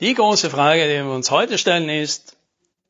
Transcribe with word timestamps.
Die 0.00 0.12
große 0.12 0.50
Frage, 0.50 0.88
die 0.88 1.04
wir 1.04 1.14
uns 1.14 1.30
heute 1.30 1.56
stellen, 1.56 1.88
ist, 1.88 2.36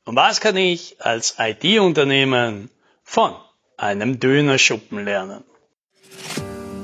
und 0.07 0.17
was 0.17 0.41
kann 0.41 0.57
ich 0.57 0.97
als 1.01 1.37
IT-Unternehmen 1.39 2.71
von 3.03 3.35
einem 3.77 4.21
Dönerschuppen 4.21 5.05
lernen? 5.05 5.45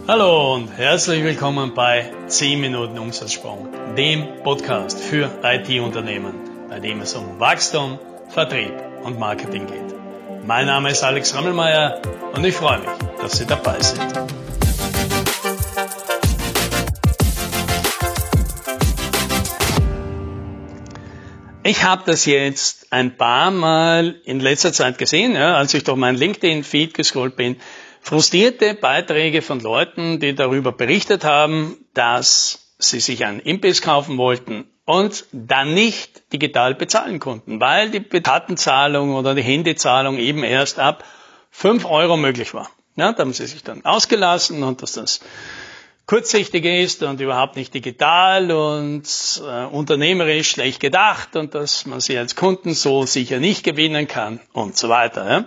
Hallo 0.06 0.56
und 0.56 0.68
herzlich 0.76 1.24
willkommen 1.24 1.72
bei 1.72 2.12
10 2.26 2.60
Minuten 2.60 2.98
Umsatzsprung, 2.98 3.70
dem 3.96 4.42
Podcast 4.42 5.00
für 5.00 5.30
IT-Unternehmen, 5.42 6.34
bei 6.68 6.80
dem 6.80 7.00
es 7.00 7.14
um 7.14 7.40
Wachstum, 7.40 7.98
Vertrieb 8.28 8.74
und 9.02 9.18
Marketing 9.18 9.66
geht. 9.66 10.46
Mein 10.46 10.66
Name 10.66 10.90
ist 10.90 11.02
Alex 11.02 11.34
Rammelmeier 11.34 12.02
und 12.34 12.44
ich 12.44 12.54
freue 12.54 12.80
mich, 12.80 12.90
dass 13.22 13.38
Sie 13.38 13.46
dabei 13.46 13.80
sind. 13.80 14.39
Ich 21.70 21.84
habe 21.84 22.02
das 22.04 22.26
jetzt 22.26 22.92
ein 22.92 23.16
paar 23.16 23.52
Mal 23.52 24.16
in 24.24 24.40
letzter 24.40 24.72
Zeit 24.72 24.98
gesehen, 24.98 25.36
ja, 25.36 25.54
als 25.54 25.72
ich 25.72 25.84
durch 25.84 25.96
meinen 25.96 26.18
LinkedIn-Feed 26.18 26.94
gescrollt 26.94 27.36
bin. 27.36 27.60
Frustrierte 28.00 28.74
Beiträge 28.74 29.40
von 29.40 29.60
Leuten, 29.60 30.18
die 30.18 30.34
darüber 30.34 30.72
berichtet 30.72 31.24
haben, 31.24 31.76
dass 31.94 32.74
sie 32.78 32.98
sich 32.98 33.24
einen 33.24 33.38
Imbiss 33.38 33.82
kaufen 33.82 34.18
wollten 34.18 34.64
und 34.84 35.26
dann 35.30 35.72
nicht 35.72 36.32
digital 36.32 36.74
bezahlen 36.74 37.20
konnten, 37.20 37.60
weil 37.60 37.90
die 37.90 38.00
Kartenzahlung 38.00 39.14
oder 39.14 39.36
die 39.36 39.42
Handyzahlung 39.42 40.18
eben 40.18 40.42
erst 40.42 40.80
ab 40.80 41.04
5 41.52 41.84
Euro 41.84 42.16
möglich 42.16 42.52
war. 42.52 42.68
Ja, 42.96 43.12
da 43.12 43.20
haben 43.20 43.32
sie 43.32 43.46
sich 43.46 43.62
dann 43.62 43.84
ausgelassen 43.84 44.64
und 44.64 44.82
dass 44.82 44.94
das 44.94 45.20
kurzsichtig 46.10 46.64
ist 46.64 47.04
und 47.04 47.20
überhaupt 47.20 47.54
nicht 47.54 47.72
digital 47.72 48.50
und 48.50 49.04
äh, 49.46 49.64
unternehmerisch 49.66 50.50
schlecht 50.50 50.80
gedacht 50.80 51.36
und 51.36 51.54
dass 51.54 51.86
man 51.86 52.00
sie 52.00 52.18
als 52.18 52.34
Kunden 52.34 52.74
so 52.74 53.06
sicher 53.06 53.38
nicht 53.38 53.62
gewinnen 53.62 54.08
kann 54.08 54.40
und 54.52 54.76
so 54.76 54.88
weiter. 54.88 55.30
Ja? 55.30 55.44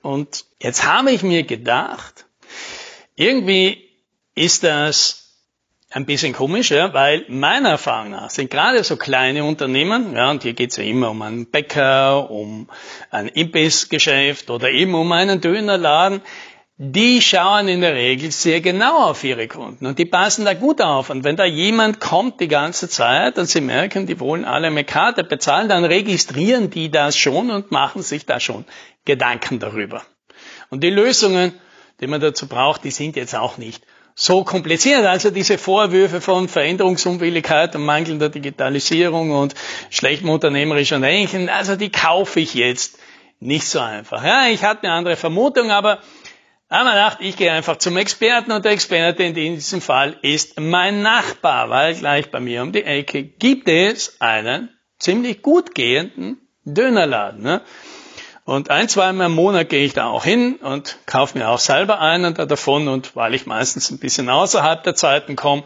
Und 0.00 0.46
jetzt 0.58 0.86
habe 0.86 1.10
ich 1.10 1.22
mir 1.22 1.42
gedacht, 1.42 2.24
irgendwie 3.14 3.90
ist 4.34 4.64
das 4.64 5.24
ein 5.90 6.06
bisschen 6.06 6.32
komisch, 6.32 6.70
ja, 6.70 6.94
weil 6.94 7.26
meiner 7.28 7.68
Erfahrung 7.68 8.12
nach 8.12 8.30
sind 8.30 8.50
gerade 8.50 8.82
so 8.84 8.96
kleine 8.96 9.44
Unternehmen, 9.44 10.16
ja, 10.16 10.30
und 10.30 10.44
hier 10.44 10.54
geht 10.54 10.70
es 10.70 10.78
ja 10.78 10.84
immer 10.84 11.10
um 11.10 11.20
einen 11.20 11.50
Bäcker, 11.50 12.30
um 12.30 12.70
ein 13.10 13.28
Imbissgeschäft 13.28 14.48
oder 14.48 14.70
eben 14.70 14.94
um 14.94 15.12
einen 15.12 15.42
Dönerladen, 15.42 16.22
die 16.76 17.22
schauen 17.22 17.68
in 17.68 17.82
der 17.82 17.94
Regel 17.94 18.32
sehr 18.32 18.60
genau 18.60 19.04
auf 19.04 19.22
ihre 19.22 19.46
Kunden 19.46 19.86
und 19.86 19.98
die 19.98 20.06
passen 20.06 20.44
da 20.44 20.54
gut 20.54 20.80
auf. 20.80 21.08
Und 21.08 21.22
wenn 21.22 21.36
da 21.36 21.44
jemand 21.44 22.00
kommt 22.00 22.40
die 22.40 22.48
ganze 22.48 22.88
Zeit 22.88 23.38
und 23.38 23.46
sie 23.46 23.60
merken, 23.60 24.06
die 24.06 24.18
wollen 24.18 24.44
alle 24.44 24.72
mit 24.72 24.88
Karte 24.88 25.22
bezahlen, 25.22 25.68
dann 25.68 25.84
registrieren 25.84 26.70
die 26.70 26.90
das 26.90 27.16
schon 27.16 27.50
und 27.52 27.70
machen 27.70 28.02
sich 28.02 28.26
da 28.26 28.40
schon 28.40 28.64
Gedanken 29.04 29.60
darüber. 29.60 30.02
Und 30.68 30.82
die 30.82 30.90
Lösungen, 30.90 31.52
die 32.00 32.08
man 32.08 32.20
dazu 32.20 32.48
braucht, 32.48 32.82
die 32.82 32.90
sind 32.90 33.14
jetzt 33.14 33.36
auch 33.36 33.56
nicht 33.56 33.84
so 34.16 34.42
kompliziert. 34.42 35.04
Also 35.06 35.30
diese 35.30 35.58
Vorwürfe 35.58 36.20
von 36.20 36.48
Veränderungsunwilligkeit 36.48 37.76
und 37.76 37.84
mangelnder 37.84 38.30
Digitalisierung 38.30 39.30
und 39.30 39.54
schlechtem 39.90 40.28
unternehmerischen 40.28 41.02
Denken, 41.02 41.48
also 41.48 41.76
die 41.76 41.90
kaufe 41.90 42.40
ich 42.40 42.54
jetzt 42.54 42.98
nicht 43.38 43.68
so 43.68 43.78
einfach. 43.78 44.24
Ja, 44.24 44.48
ich 44.48 44.64
hatte 44.64 44.84
eine 44.84 44.92
andere 44.92 45.16
Vermutung, 45.16 45.70
aber 45.70 46.00
aber 46.74 46.90
gedacht, 46.90 47.18
ich 47.20 47.36
gehe 47.36 47.52
einfach 47.52 47.76
zum 47.76 47.96
Experten 47.96 48.50
und 48.50 48.64
der 48.64 48.72
Experte 48.72 49.22
in 49.22 49.34
diesem 49.34 49.80
Fall 49.80 50.16
ist 50.22 50.58
mein 50.58 51.02
Nachbar, 51.02 51.70
weil 51.70 51.94
gleich 51.94 52.30
bei 52.30 52.40
mir 52.40 52.62
um 52.62 52.72
die 52.72 52.82
Ecke 52.82 53.22
gibt 53.22 53.68
es 53.68 54.20
einen 54.20 54.70
ziemlich 54.98 55.42
gut 55.42 55.74
gehenden 55.74 56.38
Dönerladen. 56.64 57.42
Ne? 57.42 57.60
Und 58.44 58.70
ein, 58.70 58.88
zweimal 58.88 59.26
im 59.26 59.34
Monat 59.34 59.68
gehe 59.68 59.84
ich 59.84 59.94
da 59.94 60.06
auch 60.06 60.24
hin 60.24 60.56
und 60.56 60.98
kaufe 61.06 61.38
mir 61.38 61.48
auch 61.48 61.60
selber 61.60 62.00
einen 62.00 62.34
da 62.34 62.44
davon 62.44 62.88
und 62.88 63.14
weil 63.14 63.34
ich 63.34 63.46
meistens 63.46 63.90
ein 63.90 63.98
bisschen 63.98 64.28
außerhalb 64.28 64.82
der 64.82 64.96
Zeiten 64.96 65.36
komme, 65.36 65.62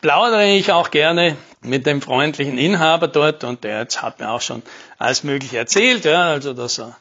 plaudere 0.00 0.48
ich 0.48 0.72
auch 0.72 0.90
gerne 0.90 1.36
mit 1.62 1.86
dem 1.86 2.02
freundlichen 2.02 2.58
Inhaber 2.58 3.06
dort 3.06 3.44
und 3.44 3.62
der 3.62 3.80
jetzt 3.80 4.02
hat 4.02 4.18
mir 4.18 4.30
auch 4.30 4.40
schon 4.40 4.62
alles 4.98 5.22
Mögliche 5.22 5.58
erzählt, 5.58 6.04
ja, 6.04 6.24
also 6.24 6.54
dass 6.54 6.80
er 6.80 6.96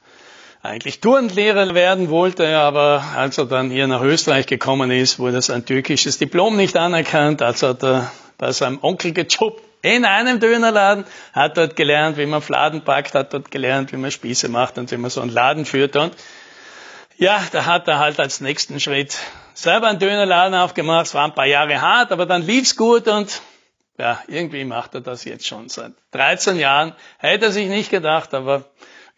eigentlich 0.61 0.99
Turnlehrer 0.99 1.73
werden 1.73 2.09
wollte, 2.09 2.57
aber 2.57 3.03
als 3.15 3.37
er 3.37 3.45
dann 3.45 3.69
hier 3.69 3.87
nach 3.87 4.01
Österreich 4.01 4.45
gekommen 4.45 4.91
ist, 4.91 5.19
wurde 5.19 5.41
sein 5.41 5.65
türkisches 5.65 6.17
Diplom 6.17 6.57
nicht 6.57 6.75
anerkannt. 6.75 7.41
Also 7.41 7.69
hat 7.69 7.83
er 7.83 8.11
bei 8.37 8.51
seinem 8.51 8.79
Onkel 8.81 9.13
gejobbt 9.13 9.63
in 9.81 10.03
einem 10.03 10.41
Dönerladen, 10.41 11.05
hat 11.31 11.57
dort 11.57 11.77
gelernt, 11.77 12.17
wie 12.17 12.25
man 12.25 12.41
Fladen 12.41 12.83
packt, 12.83 13.15
hat 13.15 13.33
dort 13.33 13.51
gelernt, 13.51 13.93
wie 13.93 13.97
man 13.97 14.11
Spieße 14.11 14.49
macht 14.49 14.77
und 14.77 14.91
wie 14.91 14.97
man 14.97 15.09
so 15.09 15.21
einen 15.21 15.29
Laden 15.29 15.65
führt. 15.65 15.95
Und 15.95 16.13
ja, 17.17 17.41
da 17.51 17.65
hat 17.65 17.87
er 17.87 17.99
halt 17.99 18.19
als 18.19 18.41
nächsten 18.41 18.79
Schritt 18.81 19.17
selber 19.53 19.87
einen 19.87 19.99
Dönerladen 19.99 20.55
aufgemacht. 20.55 21.05
Es 21.05 21.13
war 21.13 21.25
ein 21.25 21.35
paar 21.35 21.45
Jahre 21.45 21.81
hart, 21.81 22.11
aber 22.11 22.25
dann 22.25 22.41
lief's 22.41 22.75
gut 22.75 23.07
und 23.07 23.41
ja, 23.97 24.21
irgendwie 24.27 24.63
macht 24.63 24.95
er 24.95 25.01
das 25.01 25.25
jetzt 25.25 25.45
schon 25.45 25.69
seit 25.69 25.91
13 26.11 26.57
Jahren. 26.57 26.93
Hätte 27.17 27.45
er 27.45 27.51
sich 27.51 27.67
nicht 27.67 27.91
gedacht, 27.91 28.33
aber 28.33 28.65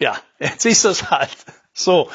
ja, 0.02 0.18
jetzt 0.40 0.66
ist 0.66 0.84
das 0.84 1.10
halt. 1.12 1.38
So. 1.74 2.10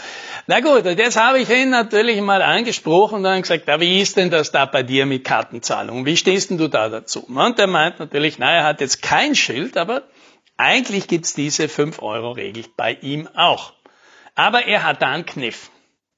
Na 0.46 0.60
gut, 0.60 0.84
und 0.84 0.98
jetzt 0.98 1.16
habe 1.16 1.38
ich 1.38 1.48
ihn 1.48 1.70
natürlich 1.70 2.20
mal 2.20 2.42
angesprochen 2.42 3.16
und 3.16 3.22
dann 3.22 3.40
gesagt, 3.40 3.66
ja, 3.66 3.80
wie 3.80 4.00
ist 4.00 4.16
denn 4.16 4.30
das 4.30 4.52
da 4.52 4.66
bei 4.66 4.82
dir 4.82 5.06
mit 5.06 5.24
Kartenzahlung? 5.24 6.04
Wie 6.04 6.16
stehst 6.16 6.50
denn 6.50 6.58
du 6.58 6.68
da 6.68 6.88
dazu? 6.88 7.20
Und 7.20 7.58
er 7.58 7.66
meint 7.66 7.98
natürlich, 7.98 8.38
na, 8.38 8.52
er 8.52 8.64
hat 8.64 8.80
jetzt 8.80 9.02
kein 9.02 9.34
Schild, 9.34 9.76
aber 9.76 10.02
eigentlich 10.56 11.08
gibt's 11.08 11.34
diese 11.34 11.64
5-Euro-Regel 11.64 12.64
bei 12.76 12.92
ihm 12.92 13.28
auch. 13.34 13.72
Aber 14.34 14.66
er 14.66 14.84
hat 14.84 15.00
da 15.00 15.12
einen 15.12 15.26
Kniff. 15.26 15.70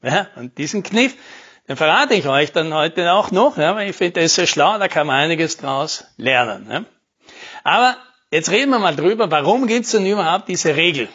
Ja, 0.02 0.28
und 0.36 0.58
diesen 0.58 0.82
Kniff, 0.82 1.14
den 1.68 1.76
verrate 1.76 2.14
ich 2.14 2.26
euch 2.26 2.52
dann 2.52 2.72
heute 2.72 3.12
auch 3.12 3.30
noch, 3.30 3.56
ja, 3.58 3.76
weil 3.76 3.90
ich 3.90 3.96
finde, 3.96 4.14
der 4.14 4.24
ist 4.24 4.36
sehr 4.36 4.46
schlau, 4.46 4.78
da 4.78 4.88
kann 4.88 5.06
man 5.06 5.16
einiges 5.16 5.58
draus 5.58 6.04
lernen. 6.16 6.66
Ja. 6.70 6.84
Aber 7.62 7.96
jetzt 8.30 8.50
reden 8.50 8.70
wir 8.70 8.78
mal 8.78 8.96
drüber, 8.96 9.30
warum 9.30 9.66
gibt's 9.66 9.92
denn 9.92 10.06
überhaupt 10.06 10.48
diese 10.48 10.76
Regel? 10.76 11.08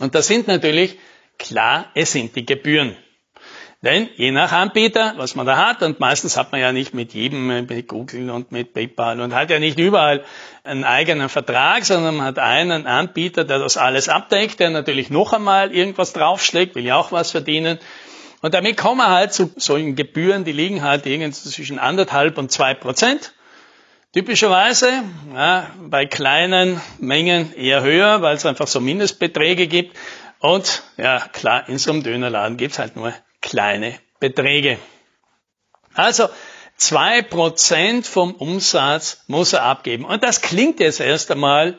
Und 0.00 0.14
das 0.14 0.26
sind 0.26 0.48
natürlich, 0.48 0.98
klar, 1.38 1.90
es 1.94 2.12
sind 2.12 2.34
die 2.36 2.44
Gebühren. 2.44 2.96
Denn 3.84 4.08
je 4.16 4.30
nach 4.30 4.50
Anbieter, 4.50 5.12
was 5.18 5.34
man 5.34 5.44
da 5.44 5.58
hat, 5.58 5.82
und 5.82 6.00
meistens 6.00 6.38
hat 6.38 6.52
man 6.52 6.60
ja 6.62 6.72
nicht 6.72 6.94
mit 6.94 7.12
jedem, 7.12 7.66
mit 7.66 7.86
Google 7.86 8.30
und 8.30 8.50
mit 8.50 8.72
PayPal 8.72 9.20
und 9.20 9.34
hat 9.34 9.50
ja 9.50 9.58
nicht 9.58 9.78
überall 9.78 10.24
einen 10.64 10.84
eigenen 10.84 11.28
Vertrag, 11.28 11.84
sondern 11.84 12.16
man 12.16 12.26
hat 12.26 12.38
einen 12.38 12.86
Anbieter, 12.86 13.44
der 13.44 13.58
das 13.58 13.76
alles 13.76 14.08
abdeckt, 14.08 14.58
der 14.58 14.70
natürlich 14.70 15.10
noch 15.10 15.34
einmal 15.34 15.70
irgendwas 15.70 16.14
draufschlägt, 16.14 16.74
will 16.76 16.84
ja 16.86 16.96
auch 16.96 17.12
was 17.12 17.32
verdienen. 17.32 17.78
Und 18.40 18.54
damit 18.54 18.78
kommen 18.78 18.98
wir 18.98 19.10
halt 19.10 19.34
zu 19.34 19.52
solchen 19.56 19.96
Gebühren, 19.96 20.44
die 20.44 20.52
liegen 20.52 20.82
halt 20.82 21.04
irgendwo 21.04 21.50
zwischen 21.50 21.78
anderthalb 21.78 22.38
und 22.38 22.50
zwei 22.50 22.72
Prozent. 22.72 23.34
Typischerweise 24.14 25.02
ja, 25.34 25.72
bei 25.76 26.06
kleinen 26.06 26.80
Mengen 27.00 27.52
eher 27.52 27.82
höher, 27.82 28.22
weil 28.22 28.36
es 28.36 28.46
einfach 28.46 28.68
so 28.68 28.80
Mindestbeträge 28.80 29.66
gibt. 29.66 29.96
Und 30.38 30.84
ja, 30.96 31.18
klar, 31.32 31.68
in 31.68 31.78
so 31.78 31.90
einem 31.90 32.04
Dönerladen 32.04 32.56
gibt's 32.56 32.78
halt 32.78 32.94
nur 32.94 33.12
kleine 33.42 33.98
Beträge. 34.20 34.78
Also 35.94 36.28
zwei 36.76 37.22
Prozent 37.22 38.06
vom 38.06 38.36
Umsatz 38.36 39.24
muss 39.26 39.52
er 39.52 39.64
abgeben. 39.64 40.04
Und 40.04 40.22
das 40.22 40.42
klingt 40.42 40.78
jetzt 40.78 41.00
erst 41.00 41.32
einmal 41.32 41.76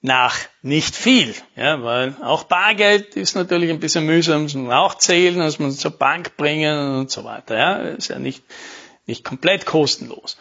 nach 0.00 0.36
nicht 0.62 0.94
viel, 0.94 1.34
ja, 1.56 1.82
weil 1.82 2.14
auch 2.22 2.44
Bargeld 2.44 3.16
ist 3.16 3.34
natürlich 3.34 3.70
ein 3.70 3.80
bisschen 3.80 4.06
mühsam, 4.06 4.42
muss 4.42 4.54
man 4.54 4.70
auch 4.70 4.94
zählen, 4.94 5.40
muss 5.40 5.58
man 5.58 5.72
zur 5.72 5.90
Bank 5.90 6.36
bringen 6.36 6.98
und 6.98 7.10
so 7.10 7.24
weiter. 7.24 7.58
Ja, 7.58 7.76
ist 7.78 8.10
ja 8.10 8.20
nicht, 8.20 8.44
nicht 9.06 9.24
komplett 9.24 9.66
kostenlos. 9.66 10.36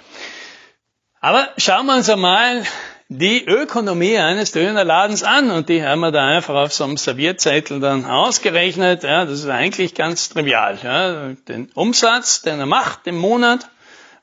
Aber 1.24 1.48
schauen 1.56 1.86
wir 1.86 1.96
uns 1.96 2.10
einmal 2.10 2.64
die 3.08 3.46
Ökonomie 3.46 4.18
eines 4.18 4.52
Dönerladens 4.52 5.24
an 5.24 5.52
und 5.52 5.70
die 5.70 5.82
haben 5.82 6.02
wir 6.02 6.12
da 6.12 6.28
einfach 6.28 6.56
auf 6.56 6.74
so 6.74 6.84
einem 6.84 6.98
Servierzettel 6.98 7.80
dann 7.80 8.04
ausgerechnet. 8.04 9.04
Ja, 9.04 9.24
das 9.24 9.40
ist 9.40 9.48
eigentlich 9.48 9.96
ganz 9.96 10.28
trivial. 10.28 10.78
Ja. 10.84 11.30
Den 11.48 11.72
Umsatz, 11.76 12.42
den 12.42 12.60
er 12.60 12.66
macht 12.66 13.08
im 13.08 13.18
Monat 13.18 13.70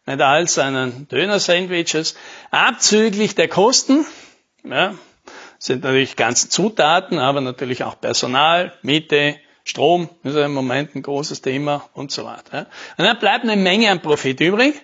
mit 0.04 0.20
all 0.20 0.46
seinen 0.46 1.08
Döner-Sandwiches, 1.08 2.18
abzüglich 2.50 3.34
der 3.34 3.48
Kosten, 3.48 4.04
ja, 4.62 4.92
sind 5.58 5.84
natürlich 5.84 6.16
ganze 6.16 6.50
Zutaten, 6.50 7.18
aber 7.18 7.40
natürlich 7.40 7.82
auch 7.82 7.98
Personal, 7.98 8.74
Miete, 8.82 9.36
Strom 9.64 10.10
ist 10.22 10.36
ja 10.36 10.44
im 10.44 10.52
Moment 10.52 10.94
ein 10.94 11.00
großes 11.00 11.40
Thema 11.40 11.88
und 11.94 12.12
so 12.12 12.26
weiter. 12.26 12.66
Und 12.98 13.06
dann 13.06 13.18
bleibt 13.18 13.44
eine 13.44 13.56
Menge 13.56 13.90
an 13.90 14.02
Profit 14.02 14.38
übrig 14.40 14.74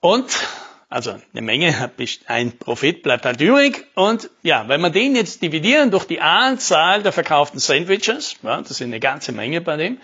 und 0.00 0.26
also 0.94 1.10
eine 1.10 1.42
Menge, 1.42 1.90
ein 2.28 2.56
Profit 2.56 3.02
bleibt 3.02 3.24
halt 3.24 3.40
übrig. 3.40 3.84
Und 3.96 4.30
ja, 4.42 4.68
wenn 4.68 4.80
wir 4.80 4.90
den 4.90 5.16
jetzt 5.16 5.42
dividieren 5.42 5.90
durch 5.90 6.04
die 6.04 6.20
Anzahl 6.20 7.02
der 7.02 7.10
verkauften 7.10 7.58
Sandwiches, 7.58 8.36
ja, 8.44 8.60
das 8.60 8.70
ist 8.70 8.82
eine 8.82 9.00
ganze 9.00 9.32
Menge 9.32 9.60
bei 9.60 9.76
dem, 9.76 9.98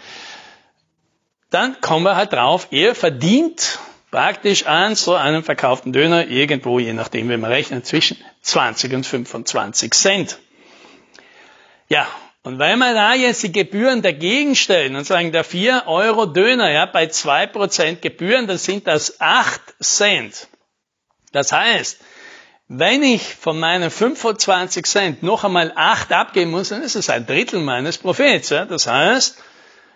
dann 1.51 1.81
kommen 1.81 2.05
wir 2.05 2.17
halt 2.17 2.33
drauf, 2.33 2.67
er 2.73 2.97
verdient 2.97 3.79
praktisch 4.11 4.67
an 4.67 4.97
so 4.97 5.15
einem 5.15 5.45
verkauften 5.45 5.93
Döner 5.93 6.27
irgendwo, 6.27 6.81
je 6.81 6.93
nachdem, 6.93 7.29
wie 7.31 7.37
man 7.37 7.53
rechnet, 7.53 7.87
zwischen 7.87 8.17
20 8.43 8.93
und 8.93 9.07
25 9.07 9.95
Cent. 9.95 10.39
Ja, 11.89 12.09
und 12.43 12.59
wenn 12.59 12.81
wir 12.81 12.95
da 12.95 13.15
jetzt 13.15 13.45
die 13.45 13.53
Gebühren 13.53 14.03
dagegen 14.03 14.57
stellen 14.57 14.97
und 14.97 15.05
sagen, 15.05 15.31
der 15.31 15.45
4 15.45 15.85
Euro 15.87 16.27
Döner, 16.27 16.69
ja, 16.73 16.87
bei 16.87 17.05
2% 17.05 18.01
Gebühren, 18.01 18.49
dann 18.49 18.59
sind 18.59 18.89
das 18.89 19.21
8 19.21 19.61
Cent. 19.81 20.49
Das 21.33 21.53
heißt, 21.53 22.01
wenn 22.69 23.03
ich 23.03 23.35
von 23.35 23.59
meinen 23.59 23.91
25 23.91 24.87
Cent 24.87 25.23
noch 25.23 25.43
einmal 25.43 25.73
8 25.75 26.13
abgeben 26.13 26.53
muss, 26.53 26.69
dann 26.69 26.83
ist 26.83 26.95
es 26.95 27.11
ein 27.11 27.27
Drittel 27.27 27.61
meines 27.61 27.99
Profits. 27.99 28.51
Ja. 28.51 28.65
Das 28.65 28.87
heißt, 28.87 29.43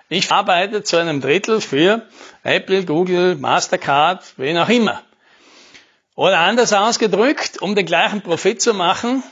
ich 0.08 0.31
arbeite 0.31 0.82
zu 0.82 0.96
einem 0.96 1.20
Drittel 1.20 1.60
für 1.60 2.02
Apple, 2.42 2.84
Google, 2.84 3.36
Mastercard, 3.36 4.25
wen 4.36 4.58
auch 4.58 4.69
immer. 4.69 5.02
Oder 6.16 6.40
anders 6.40 6.72
ausgedrückt, 6.72 7.62
um 7.62 7.75
den 7.75 7.86
gleichen 7.86 8.22
Profit 8.22 8.60
zu 8.60 8.75
machen, 8.75 9.22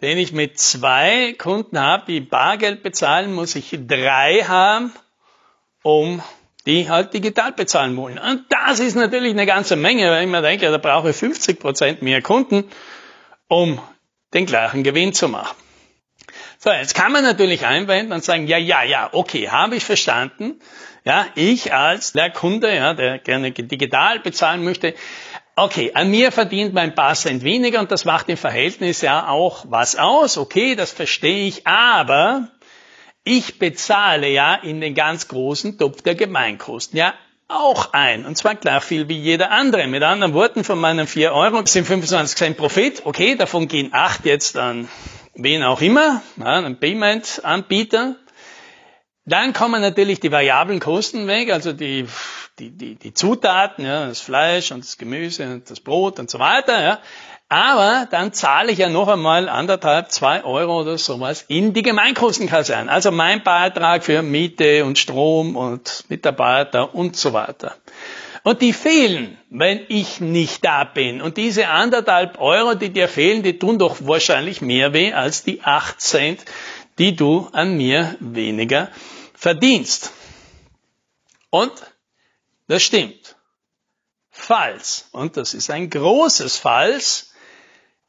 den 0.00 0.18
ich 0.18 0.32
mit 0.32 0.58
zwei 0.58 1.34
Kunden 1.38 1.78
habe, 1.78 2.06
die 2.06 2.20
Bargeld 2.20 2.82
bezahlen, 2.82 3.32
muss 3.32 3.54
ich 3.54 3.78
drei 3.86 4.44
haben, 4.46 4.92
um 5.82 6.22
die 6.66 6.88
halt 6.88 7.12
digital 7.12 7.52
bezahlen 7.52 7.96
wollen. 7.96 8.18
Und 8.18 8.44
das 8.48 8.80
ist 8.80 8.94
natürlich 8.94 9.32
eine 9.32 9.46
ganze 9.46 9.76
Menge, 9.76 10.10
weil 10.10 10.24
ich 10.24 10.30
mir 10.30 10.42
denke, 10.42 10.70
da 10.70 10.78
brauche 10.78 11.10
ich 11.10 11.16
50 11.16 11.58
Prozent 11.58 12.02
mehr 12.02 12.22
Kunden, 12.22 12.64
um 13.48 13.80
den 14.32 14.46
gleichen 14.46 14.82
Gewinn 14.82 15.12
zu 15.12 15.28
machen. 15.28 15.56
So, 16.58 16.70
jetzt 16.70 16.94
kann 16.94 17.10
man 17.10 17.24
natürlich 17.24 17.66
einwenden 17.66 18.12
und 18.12 18.22
sagen, 18.22 18.46
ja, 18.46 18.56
ja, 18.56 18.84
ja, 18.84 19.10
okay, 19.12 19.48
habe 19.48 19.76
ich 19.76 19.84
verstanden. 19.84 20.60
Ja, 21.04 21.26
ich 21.34 21.74
als 21.74 22.12
der 22.12 22.30
Kunde, 22.30 22.72
ja, 22.72 22.94
der 22.94 23.18
gerne 23.18 23.50
digital 23.50 24.20
bezahlen 24.20 24.62
möchte, 24.62 24.94
okay, 25.56 25.90
an 25.94 26.10
mir 26.10 26.30
verdient 26.30 26.72
mein 26.72 26.94
paar 26.94 27.14
Cent 27.14 27.42
weniger 27.42 27.80
und 27.80 27.90
das 27.90 28.04
macht 28.04 28.28
im 28.28 28.36
Verhältnis 28.36 29.00
ja 29.00 29.26
auch 29.28 29.64
was 29.68 29.96
aus. 29.96 30.38
Okay, 30.38 30.76
das 30.76 30.92
verstehe 30.92 31.48
ich, 31.48 31.66
aber 31.66 32.48
ich 33.24 33.58
bezahle 33.58 34.28
ja 34.28 34.54
in 34.54 34.80
den 34.80 34.94
ganz 34.94 35.28
großen 35.28 35.78
Topf 35.78 36.02
der 36.02 36.14
Gemeinkosten 36.14 36.98
ja 36.98 37.14
auch 37.48 37.92
ein. 37.92 38.24
Und 38.26 38.36
zwar 38.36 38.54
gleich 38.54 38.82
viel 38.82 39.08
wie 39.08 39.18
jeder 39.18 39.50
andere. 39.50 39.86
Mit 39.86 40.02
anderen 40.02 40.34
Worten, 40.34 40.64
von 40.64 40.80
meinen 40.80 41.06
4 41.06 41.32
Euro 41.32 41.64
sind 41.66 41.86
25 41.86 42.36
Cent 42.36 42.56
Profit. 42.56 43.02
Okay, 43.04 43.36
davon 43.36 43.68
gehen 43.68 43.90
8 43.92 44.24
jetzt 44.24 44.56
an 44.56 44.88
wen 45.34 45.62
auch 45.62 45.80
immer, 45.80 46.22
einen 46.42 46.78
Payment-Anbieter. 46.78 48.16
Dann 49.24 49.52
kommen 49.52 49.80
natürlich 49.80 50.20
die 50.20 50.32
variablen 50.32 50.80
Kosten 50.80 51.26
weg, 51.26 51.52
also 51.52 51.72
die, 51.72 52.06
die, 52.58 52.70
die, 52.70 52.96
die 52.96 53.14
Zutaten, 53.14 53.84
ja, 53.84 54.06
das 54.06 54.20
Fleisch 54.20 54.72
und 54.72 54.84
das 54.84 54.98
Gemüse 54.98 55.44
und 55.44 55.70
das 55.70 55.80
Brot 55.80 56.18
und 56.18 56.28
so 56.28 56.38
weiter. 56.38 56.82
Ja. 56.82 56.98
Aber 57.52 58.08
dann 58.10 58.32
zahle 58.32 58.72
ich 58.72 58.78
ja 58.78 58.88
noch 58.88 59.08
einmal 59.08 59.46
anderthalb, 59.50 60.10
zwei 60.10 60.42
Euro 60.42 60.80
oder 60.80 60.96
sowas 60.96 61.44
in 61.48 61.74
die 61.74 61.82
Gemeinkostenkasse 61.82 62.74
ein. 62.74 62.88
Also 62.88 63.10
mein 63.10 63.42
Beitrag 63.42 64.04
für 64.04 64.22
Miete 64.22 64.86
und 64.86 64.98
Strom 64.98 65.54
und 65.54 66.06
Mitarbeiter 66.08 66.94
und 66.94 67.14
so 67.14 67.34
weiter. 67.34 67.76
Und 68.42 68.62
die 68.62 68.72
fehlen, 68.72 69.36
wenn 69.50 69.82
ich 69.88 70.18
nicht 70.18 70.64
da 70.64 70.84
bin. 70.84 71.20
Und 71.20 71.36
diese 71.36 71.68
anderthalb 71.68 72.40
Euro, 72.40 72.72
die 72.72 72.88
dir 72.88 73.06
fehlen, 73.06 73.42
die 73.42 73.58
tun 73.58 73.78
doch 73.78 73.98
wahrscheinlich 74.00 74.62
mehr 74.62 74.94
weh 74.94 75.12
als 75.12 75.44
die 75.44 75.60
acht 75.60 76.00
Cent, 76.00 76.46
die 76.98 77.14
du 77.14 77.50
an 77.52 77.76
mir 77.76 78.16
weniger 78.18 78.88
verdienst. 79.34 80.10
Und 81.50 81.72
das 82.66 82.82
stimmt. 82.82 83.36
Falls, 84.30 85.10
und 85.12 85.36
das 85.36 85.52
ist 85.52 85.70
ein 85.70 85.90
großes 85.90 86.56
Falls, 86.56 87.28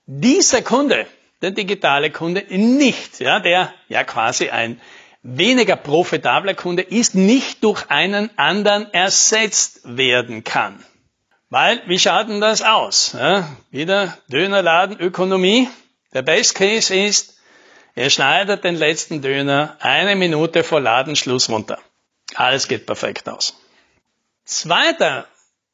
dieser 0.05 0.61
Kunde, 0.61 1.07
der 1.41 1.51
digitale 1.51 2.11
Kunde, 2.11 2.45
nicht, 2.50 3.19
ja, 3.19 3.39
der 3.39 3.73
ja 3.88 4.03
quasi 4.03 4.50
ein 4.50 4.79
weniger 5.21 5.75
profitabler 5.75 6.53
Kunde 6.53 6.81
ist, 6.81 7.15
nicht 7.15 7.63
durch 7.63 7.89
einen 7.89 8.29
anderen 8.38 8.94
ersetzt 8.94 9.81
werden 9.83 10.44
kann. 10.44 10.83
Weil, 11.50 11.81
wie 11.88 12.00
schaut 12.00 12.29
denn 12.29 12.41
das 12.41 12.61
aus? 12.61 13.13
Ja, 13.13 13.47
wieder 13.71 14.17
Dönerladenökonomie. 14.27 15.69
Der 16.13 16.23
Best 16.23 16.55
Case 16.55 16.94
ist, 16.94 17.38
er 17.95 18.09
schneidet 18.09 18.63
den 18.63 18.75
letzten 18.75 19.21
Döner 19.21 19.77
eine 19.79 20.15
Minute 20.15 20.63
vor 20.63 20.81
Ladenschluss 20.81 21.50
runter. 21.50 21.79
Alles 22.35 22.67
geht 22.67 22.85
perfekt 22.85 23.29
aus. 23.29 23.55
Zweiter 24.45 25.27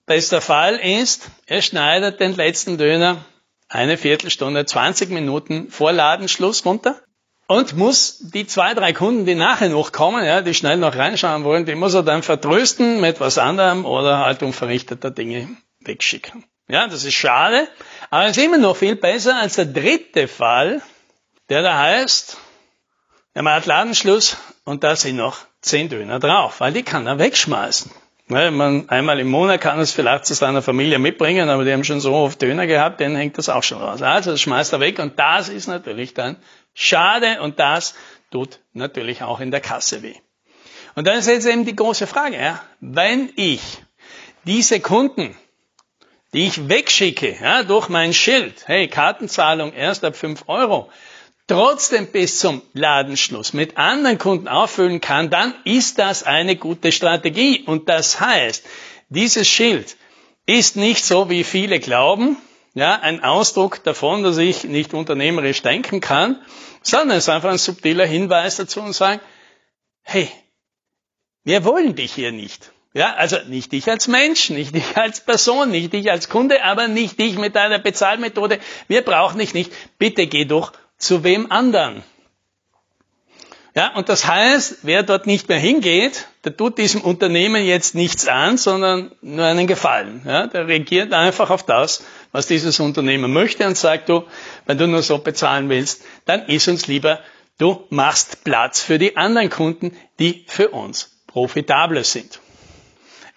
bester 0.06 0.42
Fall 0.42 0.76
ist, 0.76 1.30
er 1.46 1.62
schneidet 1.62 2.20
den 2.20 2.36
letzten 2.36 2.78
Döner 2.78 3.24
eine 3.70 3.98
Viertelstunde, 3.98 4.66
20 4.66 5.10
Minuten 5.12 5.70
vor 5.70 5.92
Ladenschluss 5.92 6.66
runter 6.66 7.00
und 7.48 7.78
muss 7.78 8.20
die 8.20 8.46
zwei, 8.46 8.74
drei 8.74 8.94
Kunden, 8.94 9.26
die 9.26 9.36
nachher 9.36 9.70
noch 9.70 9.92
kommen, 9.92 10.26
ja, 10.26 10.42
die 10.42 10.54
schnell 10.54 10.78
noch 10.78 10.96
reinschauen 10.96 11.44
wollen, 11.44 11.66
die 11.66 11.76
muss 11.76 11.94
er 11.94 12.04
dann 12.04 12.24
vertrösten 12.24 13.00
mit 13.00 13.20
was 13.20 13.38
anderem 13.38 13.86
oder 13.86 14.20
halt 14.20 14.44
unverrichteter 14.44 15.12
Dinge 15.12 15.50
wegschicken. 15.80 16.44
Ja, 16.68 16.88
das 16.88 17.04
ist 17.06 17.16
schade, 17.16 17.68
aber 18.10 18.26
es 18.26 18.38
ist 18.38 18.44
immer 18.44 18.58
noch 18.58 18.76
viel 18.76 18.96
besser 18.96 19.38
als 19.38 19.56
der 19.56 19.66
dritte 19.66 20.28
Fall, 20.28 20.82
der 21.50 21.64
da 21.64 21.78
heißt, 21.78 22.38
er 23.34 23.44
macht 23.44 23.66
Ladenschluss 23.66 24.38
und 24.66 24.84
da 24.84 24.96
sind 24.96 25.16
noch 25.16 25.38
zehn 25.62 25.90
Döner 25.90 26.20
drauf, 26.20 26.60
weil 26.60 26.74
die 26.74 26.84
kann 26.84 27.08
er 27.08 27.18
wegschmeißen. 27.20 27.92
Weil 28.32 28.52
man 28.52 28.88
einmal 28.90 29.20
im 29.20 29.28
Monat 29.28 29.60
kann 29.60 29.80
es 29.80 29.92
vielleicht 29.92 30.28
zu 30.28 30.36
seiner 30.36 30.62
Familie 30.62 31.00
mitbringen, 31.00 31.50
aber 31.50 31.66
die 31.66 31.74
haben 31.74 31.84
schon 31.84 32.00
so 32.00 32.14
oft 32.14 32.40
Döner 32.40 32.68
gehabt, 32.68 33.00
denen 33.00 33.16
hängt 33.16 33.40
das 33.40 33.50
auch 33.50 33.64
schon 33.64 33.82
raus. 33.82 34.04
Also 34.04 34.32
das 34.32 34.42
schmeißt 34.42 34.72
er 34.72 34.80
weg 34.80 35.00
und 35.00 35.18
das 35.18 35.50
ist 35.50 35.66
natürlich 35.66 36.14
dann 36.14 36.38
schade 36.76 37.42
und 37.42 37.60
das 37.60 37.96
tut 38.30 38.60
natürlich 38.74 39.24
auch 39.24 39.40
in 39.40 39.50
der 39.50 39.62
Kasse 39.62 40.04
weh. 40.04 40.14
Und 40.94 41.08
dann 41.08 41.18
ist 41.18 41.28
jetzt 41.28 41.48
eben 41.48 41.66
die 41.66 41.76
große 41.76 42.06
Frage, 42.06 42.36
ja, 42.40 42.62
wenn 42.82 43.32
ich 43.36 43.62
diese 44.46 44.80
Kunden, 44.80 45.36
die 46.32 46.46
ich 46.46 46.70
wegschicke, 46.70 47.36
ja, 47.42 47.64
durch 47.64 47.90
mein 47.90 48.14
Schild, 48.14 48.68
hey, 48.68 48.88
Kartenzahlung 48.88 49.74
erst 49.74 50.06
ab 50.06 50.16
5 50.16 50.44
Euro, 50.46 50.92
trotzdem 51.50 52.08
bis 52.08 52.40
zum 52.40 52.62
Ladenschluss 52.74 53.54
mit 53.54 53.78
anderen 53.78 54.18
Kunden 54.18 54.48
auffüllen 54.48 55.02
kann, 55.02 55.30
dann 55.30 55.54
ist 55.66 56.00
das 56.00 56.24
eine 56.24 56.56
gute 56.56 56.92
Strategie. 56.92 57.64
Und 57.66 57.90
das 57.90 58.20
heißt, 58.20 58.66
dieses 59.10 59.48
Schild 59.48 59.98
ist 60.46 60.76
nicht 60.76 61.04
so, 61.04 61.30
wie 61.30 61.44
viele 61.44 61.80
glauben, 61.80 62.38
ja, 62.76 63.00
ein 63.00 63.24
Ausdruck 63.24 63.84
davon, 63.84 64.24
dass 64.24 64.38
ich 64.38 64.64
nicht 64.64 64.94
unternehmerisch 64.94 65.62
denken 65.62 66.02
kann, 66.02 66.40
sondern 66.82 67.18
es 67.18 67.26
ist 67.26 67.30
einfach 67.30 67.50
ein 67.50 67.58
subtiler 67.58 68.06
Hinweis 68.06 68.58
dazu 68.58 68.82
und 68.82 68.94
sagen, 68.94 69.20
hey, 70.02 70.30
wir 71.44 71.66
wollen 71.66 71.96
dich 71.96 72.14
hier 72.14 72.32
nicht. 72.32 72.72
Ja, 72.94 73.14
also 73.16 73.38
nicht 73.48 73.72
dich 73.72 73.90
als 73.90 74.08
Mensch, 74.08 74.50
nicht 74.50 74.74
dich 74.74 74.98
als 74.98 75.24
Person, 75.24 75.72
nicht 75.72 75.94
dich 75.94 76.12
als 76.12 76.30
Kunde, 76.30 76.64
aber 76.64 76.88
nicht 76.88 77.20
dich 77.20 77.38
mit 77.38 77.56
deiner 77.56 77.80
Bezahlmethode. 77.80 78.60
Wir 78.88 79.04
brauchen 79.04 79.40
dich 79.40 79.54
nicht. 79.54 79.72
Bitte 79.98 80.28
geh 80.28 80.46
doch 80.46 80.74
zu 81.00 81.24
wem 81.24 81.52
anderen. 81.52 82.04
Ja, 83.76 83.96
und 83.96 84.10
das 84.10 84.28
heißt, 84.28 84.80
wer 84.82 85.04
dort 85.04 85.26
nicht 85.26 85.48
mehr 85.48 85.60
hingeht, 85.60 86.28
der 86.44 86.58
tut 86.58 86.78
diesem 86.78 87.02
Unternehmen 87.02 87.64
jetzt 87.64 87.96
nichts 87.96 88.28
an, 88.28 88.58
sondern 88.58 89.12
nur 89.22 89.46
einen 89.46 89.68
Gefallen. 89.68 90.22
Ja, 90.26 90.48
der 90.48 90.68
reagiert 90.68 91.14
einfach 91.14 91.50
auf 91.50 91.64
das, 91.64 92.04
was 92.32 92.48
dieses 92.48 92.80
Unternehmen 92.80 93.32
möchte 93.32 93.66
und 93.66 93.78
sagt 93.78 94.10
du, 94.10 94.26
wenn 94.66 94.78
du 94.78 94.88
nur 94.88 95.02
so 95.02 95.20
bezahlen 95.20 95.70
willst, 95.70 96.04
dann 96.26 96.46
ist 96.48 96.68
uns 96.68 96.88
lieber, 96.88 97.20
du 97.58 97.86
machst 97.90 98.44
Platz 98.44 98.82
für 98.82 98.98
die 98.98 99.16
anderen 99.18 99.50
Kunden, 99.50 99.96
die 100.20 100.46
für 100.48 100.70
uns 100.70 101.22
profitabler 101.28 102.04
sind. 102.04 102.42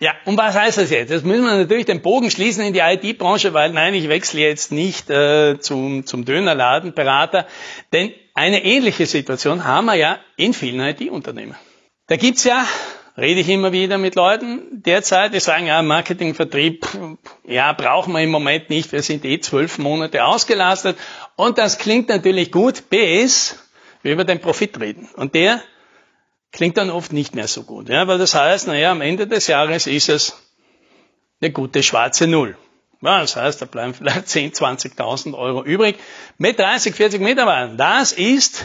Ja, 0.03 0.17
und 0.25 0.37
was 0.37 0.57
heißt 0.57 0.79
das 0.79 0.91
jetzt? 0.91 1.11
Jetzt 1.11 1.25
müssen 1.25 1.45
wir 1.45 1.55
natürlich 1.55 1.87
den 1.87 2.03
Bogen 2.03 2.29
schließen 2.29 2.65
in 2.65 2.73
die 2.73 2.81
IT-Branche, 2.81 3.55
weil 3.55 3.71
nein, 3.71 3.95
ich 3.95 4.09
wechsle 4.09 4.41
jetzt 4.41 4.73
nicht 4.73 5.09
äh, 5.11 5.61
zum, 5.61 6.07
zum 6.07 6.25
Dönerladenberater, 6.25 7.47
denn 7.93 8.13
eine 8.35 8.65
ähnliche 8.65 9.07
Situation 9.07 9.65
haben 9.65 9.85
wir 9.85 9.95
ja 9.95 10.19
in 10.35 10.55
vielen 10.55 10.81
IT-Unternehmen. 10.81 11.55
Da 12.09 12.17
gibt's 12.17 12.43
ja, 12.43 12.67
rede 13.17 13.43
ich 13.43 13.49
immer 13.49 13.71
wieder 13.71 13.97
mit 13.97 14.17
Leuten 14.17 14.63
derzeit, 14.73 15.35
die 15.35 15.39
sagen, 15.39 15.69
ja, 15.69 15.81
Marketing, 15.83 16.35
Vertrieb, 16.35 16.85
ja, 17.47 17.73
brauchen 17.73 18.13
wir 18.13 18.23
im 18.23 18.31
Moment 18.31 18.71
nicht, 18.71 18.91
wir 18.91 19.03
sind 19.03 19.25
eh 19.25 19.39
zwölf 19.39 19.79
Monate 19.79 20.25
ausgelastet 20.25 20.97
und 21.37 21.59
das 21.59 21.79
klingt 21.79 22.09
natürlich 22.09 22.51
gut, 22.51 22.91
bis 22.91 23.57
wir 24.03 24.15
über 24.15 24.25
den 24.25 24.41
Profit 24.41 24.81
reden. 24.81 25.09
Und 25.15 25.37
der 25.37 25.63
klingt 26.53 26.77
dann 26.77 26.91
oft 26.91 27.13
nicht 27.13 27.35
mehr 27.35 27.49
so 27.49 27.65
gut. 27.65 27.89
Ja, 27.89 28.07
weil 28.07 28.19
das 28.19 28.35
heißt, 28.35 28.67
naja, 28.67 28.93
am 28.93 29.01
Ende 29.01 29.27
des 29.27 29.47
Jahres 29.47 29.87
ist 29.87 30.09
es 30.09 30.37
eine 31.41 31.51
gute 31.51 31.83
schwarze 31.83 32.27
Null. 32.27 32.57
Ja, 33.01 33.21
das 33.21 33.35
heißt, 33.35 33.61
da 33.61 33.67
bleiben 33.67 33.95
vielleicht 33.95 34.29
10, 34.29 34.53
20.000 34.53 35.37
Euro 35.37 35.65
übrig 35.65 35.97
mit 36.39 36.59
30, 36.59 36.95
40 36.95 37.21
Mitarbeitern. 37.21 37.77
Das 37.77 38.13
ist 38.13 38.65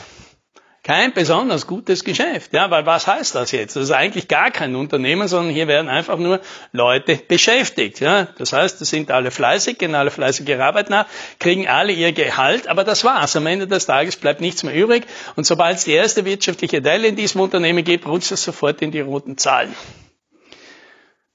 kein 0.88 1.13
besonders 1.13 1.67
gutes 1.67 2.06
Geschäft. 2.06 2.53
Ja, 2.53 2.72
weil 2.72 2.86
was 2.86 3.08
heißt 3.08 3.36
das 3.36 3.51
jetzt? 3.51 3.75
Das 3.75 3.84
ist 3.84 3.91
eigentlich 3.91 4.29
gar 4.29 4.51
kein 4.51 4.74
Unternehmen, 4.74 5.27
sondern 5.27 5.53
hier 5.53 5.67
werden 5.67 5.89
einfach 5.89 6.17
nur 6.17 6.39
Leute 6.72 7.17
beschäftigt. 7.17 8.00
Ja, 8.00 8.29
das 8.38 8.53
heißt, 8.53 8.79
das 8.79 8.89
sind 8.89 9.12
alle 9.12 9.29
fleißig, 9.29 9.79
gehen 9.79 9.96
alle 9.96 10.12
fleißig 10.12 10.48
ihrer 10.48 10.63
Arbeit 10.63 10.89
nach, 10.89 11.06
kriegen 11.39 11.67
alle 11.67 11.91
ihr 11.91 12.13
Gehalt, 12.13 12.70
aber 12.70 12.86
das 12.86 13.03
war's. 13.03 13.36
Am 13.36 13.46
Ende 13.48 13.67
des 13.67 13.86
Tages 13.86 14.15
bleibt 14.15 14.39
nichts 14.39 14.63
mehr 14.63 14.74
übrig. 14.74 15.03
Und 15.36 15.46
sobald 15.46 15.75
es 15.75 15.84
die 15.84 15.91
erste 15.91 16.24
wirtschaftliche 16.24 16.82
Delle 16.82 17.10
in 17.10 17.17
diesem 17.17 17.41
Unternehmen 17.41 17.84
gibt, 17.84 18.06
rutscht 18.06 18.32
es 18.32 18.46
sofort 18.46 18.82
in 18.82 18.91
die 18.91 19.01
roten 19.01 19.38
Zahlen. 19.38 19.75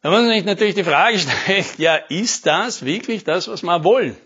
Da 0.01 0.09
muss 0.09 0.23
man 0.23 0.31
sich 0.31 0.47
natürlich 0.47 0.77
die 0.77 0.85
Frage 0.85 1.19
stellen, 1.19 1.67
ja, 1.77 1.97
ist 1.97 2.47
das 2.47 2.87
wirklich 2.87 3.25
das, 3.25 3.49
was 3.49 3.63
wir 3.63 3.85
wollen? 3.85 4.17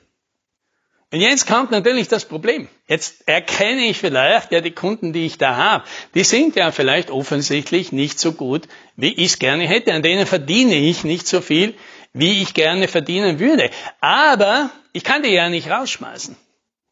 Und 1.12 1.20
jetzt 1.20 1.46
kommt 1.46 1.70
natürlich 1.70 2.08
das 2.08 2.24
Problem. 2.24 2.68
Jetzt 2.88 3.28
erkenne 3.28 3.84
ich 3.84 3.98
vielleicht, 3.98 4.50
ja, 4.50 4.60
die 4.60 4.72
Kunden, 4.72 5.12
die 5.12 5.24
ich 5.24 5.38
da 5.38 5.56
habe, 5.56 5.84
die 6.14 6.24
sind 6.24 6.56
ja 6.56 6.72
vielleicht 6.72 7.10
offensichtlich 7.10 7.92
nicht 7.92 8.18
so 8.18 8.32
gut, 8.32 8.66
wie 8.96 9.14
ich 9.14 9.32
es 9.32 9.38
gerne 9.38 9.68
hätte. 9.68 9.92
An 9.92 10.02
denen 10.02 10.26
verdiene 10.26 10.74
ich 10.74 11.04
nicht 11.04 11.28
so 11.28 11.40
viel, 11.40 11.74
wie 12.12 12.42
ich 12.42 12.54
gerne 12.54 12.88
verdienen 12.88 13.38
würde. 13.38 13.70
Aber 14.00 14.70
ich 14.92 15.04
kann 15.04 15.22
die 15.22 15.30
ja 15.30 15.48
nicht 15.48 15.70
rausschmeißen. 15.70 16.36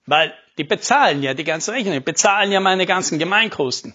Weil 0.07 0.33
die 0.59 0.65
bezahlen 0.65 1.23
ja 1.23 1.35
die 1.35 1.45
ganze 1.45 1.73
Rechnung, 1.73 2.01
bezahlen 2.05 2.53
ja 2.53 2.61
meine 2.61 2.87
ganzen 2.87 3.19
Gemeinkosten. 3.19 3.95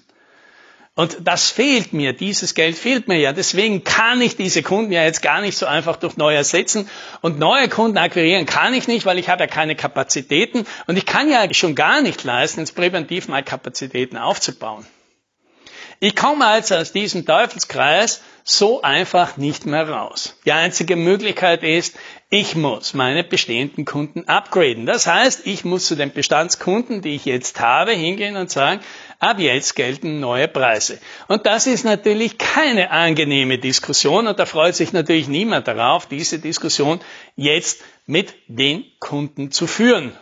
Und 1.00 1.16
das 1.22 1.50
fehlt 1.50 1.94
mir, 1.94 2.12
dieses 2.12 2.56
Geld 2.56 2.78
fehlt 2.78 3.08
mir 3.08 3.18
ja. 3.18 3.32
Deswegen 3.32 3.86
kann 3.86 4.20
ich 4.20 4.36
diese 4.36 4.64
Kunden 4.64 4.92
ja 4.92 5.02
jetzt 5.04 5.22
gar 5.22 5.40
nicht 5.40 5.58
so 5.58 5.66
einfach 5.66 5.96
durch 5.96 6.18
neu 6.18 6.36
ersetzen. 6.36 6.90
Und 7.22 7.40
neue 7.40 7.70
Kunden 7.70 7.98
akquirieren 7.98 8.46
kann 8.46 8.74
ich 8.74 8.90
nicht, 8.90 9.06
weil 9.06 9.18
ich 9.18 9.30
habe 9.30 9.44
ja 9.44 9.48
keine 9.48 9.78
Kapazitäten. 9.78 10.66
Und 10.88 10.98
ich 10.98 11.06
kann 11.06 11.32
ja 11.32 11.54
schon 11.54 11.74
gar 11.74 12.02
nicht 12.02 12.26
leisten, 12.26 12.60
jetzt 12.60 12.76
präventiv 12.76 13.30
mal 13.30 13.42
Kapazitäten 13.44 14.18
aufzubauen. 14.18 14.86
Ich 16.02 16.18
komme 16.18 16.46
also 16.46 16.76
aus 16.76 16.92
diesem 16.92 17.26
Teufelskreis 17.26 18.22
so 18.44 18.82
einfach 18.82 19.38
nicht 19.38 19.66
mehr 19.66 19.88
raus. 19.88 20.36
Die 20.44 20.52
einzige 20.52 20.98
Möglichkeit 20.98 21.64
ist, 21.64 21.96
ich 22.32 22.56
muss 22.56 22.94
meine 22.94 23.24
bestehenden 23.24 23.86
Kunden 23.86 24.28
upgraden. 24.28 24.86
Das 24.86 25.08
heißt, 25.08 25.48
ich 25.48 25.66
muss 25.66 25.88
zu 25.88 25.96
den 25.96 26.14
Bestandskunden, 26.14 27.02
die 27.02 27.16
ich 27.16 27.26
jetzt 27.26 27.60
habe, 27.60 27.92
hingehen 27.92 28.38
und 28.38 28.52
sagen, 28.52 28.82
ab 29.18 29.40
jetzt 29.40 29.76
gelten 29.76 30.20
neue 30.20 30.48
Preise. 30.48 31.00
Und 31.28 31.48
das 31.48 31.66
ist 31.66 31.86
natürlich 31.86 32.38
keine 32.38 32.92
angenehme 32.92 33.58
Diskussion 33.58 34.28
und 34.28 34.38
da 34.38 34.46
freut 34.46 34.76
sich 34.76 34.94
natürlich 34.94 35.28
niemand 35.28 35.68
darauf, 35.68 36.06
diese 36.06 36.38
Diskussion 36.38 37.00
jetzt 37.36 37.84
mit 38.06 38.36
den 38.48 38.86
Kunden 39.00 39.52
zu 39.52 39.66
führen. 39.66 40.14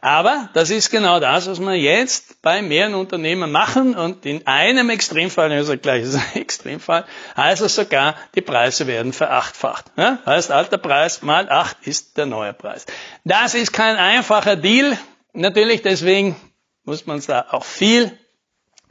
Aber 0.00 0.48
das 0.54 0.70
ist 0.70 0.90
genau 0.90 1.20
das, 1.20 1.48
was 1.48 1.60
wir 1.60 1.74
jetzt 1.74 2.40
bei 2.42 2.62
mehreren 2.62 2.94
Unternehmen 2.94 3.50
machen 3.50 3.96
und 3.96 4.24
in 4.26 4.46
einem 4.46 4.90
Extremfall, 4.90 5.50
also 5.52 5.76
gleich 5.76 6.04
ist 6.04 6.14
ein 6.14 6.40
Extremfall, 6.40 7.04
heißt 7.36 7.62
es 7.62 7.74
sogar, 7.74 8.14
die 8.34 8.40
Preise 8.40 8.86
werden 8.86 9.12
verachtfacht. 9.12 9.86
Ja? 9.96 10.18
Heißt, 10.24 10.50
alter 10.50 10.78
Preis 10.78 11.22
mal 11.22 11.50
acht 11.50 11.76
ist 11.86 12.16
der 12.16 12.26
neue 12.26 12.52
Preis. 12.52 12.86
Das 13.24 13.54
ist 13.54 13.72
kein 13.72 13.96
einfacher 13.96 14.56
Deal. 14.56 14.96
Natürlich 15.32 15.82
deswegen 15.82 16.36
muss 16.84 17.06
man 17.06 17.20
da 17.26 17.46
auch 17.50 17.64
viel 17.64 18.16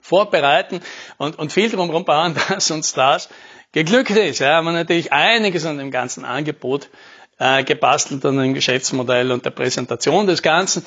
vorbereiten 0.02 0.82
und, 1.18 1.38
und 1.38 1.52
viel 1.52 1.70
drum 1.70 2.06
bauen, 2.06 2.36
dass 2.50 2.72
uns 2.72 2.94
das 2.94 3.30
geglückt 3.72 4.12
ist. 4.12 4.40
Ja, 4.40 4.56
haben 4.56 4.66
wir 4.66 4.72
natürlich 4.72 5.12
einiges 5.12 5.66
an 5.66 5.78
dem 5.78 5.92
ganzen 5.92 6.26
Angebot 6.26 6.90
äh, 7.40 7.64
gebastelt 7.64 8.26
an 8.26 8.38
dem 8.38 8.54
Geschäftsmodell 8.54 9.32
und 9.32 9.46
der 9.46 9.52
Präsentation 9.52 10.28
des 10.28 10.42
Ganzen. 10.42 10.86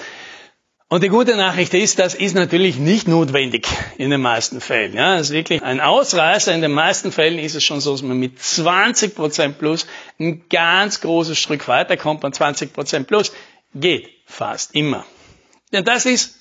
Und 0.93 1.05
die 1.05 1.09
gute 1.09 1.37
Nachricht 1.37 1.73
ist, 1.73 2.01
das 2.01 2.17
ist 2.17 2.35
natürlich 2.35 2.77
nicht 2.77 3.07
notwendig 3.07 3.69
in 3.97 4.11
den 4.11 4.21
meisten 4.21 4.61
Fällen. 4.61 4.93
Ja, 4.93 5.19
das 5.19 5.29
ist 5.29 5.33
wirklich 5.33 5.63
ein 5.63 5.81
Ausreißer. 5.81 6.53
In 6.53 6.63
den 6.63 6.73
meisten 6.73 7.13
Fällen 7.13 7.39
ist 7.39 7.55
es 7.55 7.63
schon 7.63 7.81
so, 7.81 7.93
dass 7.93 8.03
man 8.03 8.19
mit 8.19 8.41
20% 8.41 9.53
plus 9.53 9.87
ein 10.19 10.49
ganz 10.49 11.01
großes 11.01 11.39
Stück 11.39 11.69
weiterkommt 11.69 12.25
und 12.25 12.37
20% 12.37 13.05
plus 13.05 13.33
geht 13.73 14.09
fast 14.27 14.75
immer. 14.75 15.07
Denn 15.73 15.85
das 15.85 16.07
ist 16.07 16.41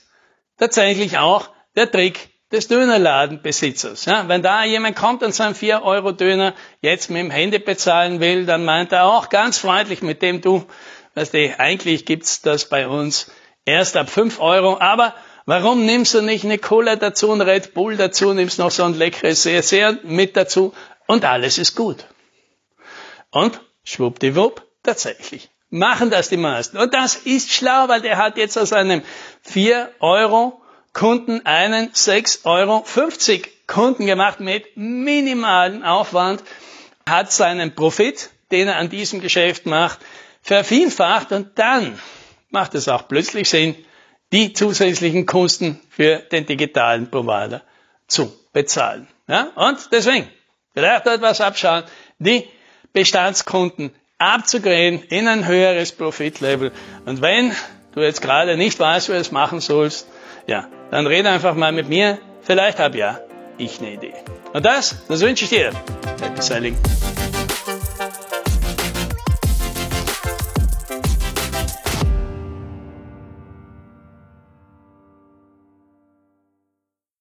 tatsächlich 0.57 1.19
auch 1.19 1.49
der 1.75 1.91
Trick 1.91 2.28
des 2.51 2.67
Dönerladenbesitzers. 2.67 4.05
Ja, 4.05 4.27
wenn 4.27 4.41
da 4.41 4.63
jemand 4.63 4.95
kommt 4.95 5.21
und 5.23 5.33
seinen 5.33 5.53
4-Euro-Döner 5.53 6.53
jetzt 6.81 7.09
mit 7.09 7.21
dem 7.21 7.31
Handy 7.31 7.59
bezahlen 7.59 8.19
will, 8.19 8.45
dann 8.45 8.65
meint 8.65 8.91
er 8.91 9.05
auch 9.05 9.29
ganz 9.29 9.59
freundlich 9.59 10.01
mit 10.01 10.21
dem 10.21 10.41
du, 10.41 10.65
weißt 11.15 11.33
du, 11.33 11.59
eigentlich 11.59 12.05
gibt's 12.05 12.41
das 12.41 12.67
bei 12.67 12.87
uns 12.87 13.31
erst 13.65 13.97
ab 13.97 14.09
5 14.09 14.39
Euro, 14.39 14.79
aber 14.79 15.13
warum 15.45 15.85
nimmst 15.85 16.15
du 16.15 16.21
nicht 16.21 16.43
eine 16.43 16.57
Cola 16.57 16.95
dazu, 16.95 17.31
ein 17.31 17.41
Red 17.41 17.73
Bull 17.73 17.97
dazu, 17.97 18.33
nimmst 18.33 18.57
noch 18.57 18.71
so 18.71 18.83
ein 18.83 18.95
leckeres 18.95 19.43
sehr 19.43 19.99
mit 20.03 20.35
dazu 20.35 20.73
und 21.05 21.25
alles 21.25 21.59
ist 21.59 21.75
gut. 21.75 22.05
Und 23.31 23.61
schwuppdiwupp, 23.83 24.63
tatsächlich. 24.81 25.49
Machen 25.69 26.09
das 26.09 26.29
die 26.29 26.37
meisten. 26.37 26.77
Und 26.79 26.95
das 26.95 27.15
ist 27.15 27.51
schlau, 27.51 27.87
weil 27.87 28.01
der 28.01 28.17
hat 28.17 28.37
jetzt 28.37 28.57
aus 28.57 28.73
einem 28.73 29.03
4 29.43 29.91
Euro 29.99 30.63
Kunden 30.99 31.45
einen 31.45 31.91
6,50 31.91 32.43
Euro 32.43 32.83
Kunden 33.67 34.05
gemacht 34.05 34.41
mit 34.41 34.75
minimalen 34.75 35.81
Aufwand, 35.85 36.43
hat 37.07 37.31
seinen 37.31 37.73
Profit, 37.73 38.31
den 38.51 38.67
er 38.67 38.75
an 38.75 38.89
diesem 38.89 39.21
Geschäft 39.21 39.65
macht, 39.65 39.99
vervielfacht 40.41 41.31
und 41.31 41.57
dann 41.57 41.97
macht 42.49 42.75
es 42.75 42.89
auch 42.89 43.07
plötzlich 43.07 43.49
Sinn, 43.49 43.75
die 44.33 44.51
zusätzlichen 44.51 45.25
Kosten 45.25 45.79
für 45.89 46.17
den 46.17 46.45
digitalen 46.45 47.09
Provider 47.09 47.61
zu 48.07 48.37
bezahlen. 48.51 49.07
Ja? 49.25 49.53
Und 49.55 49.93
deswegen, 49.93 50.27
vielleicht 50.73 51.07
etwas 51.07 51.39
abschauen, 51.39 51.85
die 52.17 52.45
Bestandskunden 52.91 53.95
abzugraden 54.17 55.01
in 55.03 55.29
ein 55.29 55.47
höheres 55.47 55.93
Profitlevel. 55.93 56.73
Und 57.05 57.21
wenn 57.21 57.55
du 57.93 58.01
jetzt 58.01 58.21
gerade 58.21 58.57
nicht 58.57 58.77
weißt, 58.77 59.07
wie 59.07 59.13
du 59.13 59.19
es 59.19 59.31
machen 59.31 59.61
sollst, 59.61 60.05
ja, 60.45 60.67
dann 60.91 61.07
rede 61.07 61.29
einfach 61.29 61.55
mal 61.55 61.71
mit 61.71 61.89
mir. 61.89 62.19
Vielleicht 62.41 62.79
habe 62.79 62.97
ja 62.97 63.19
ich 63.57 63.79
eine 63.79 63.93
Idee. 63.93 64.13
Und 64.53 64.65
das, 64.65 65.05
das 65.07 65.21
wünsche 65.21 65.45
ich 65.45 65.49
dir. 65.49 65.71
Happy 66.21 66.41
Sailing. 66.41 66.75